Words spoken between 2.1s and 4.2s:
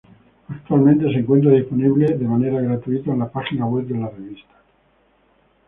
de manera gratuita en la página web de la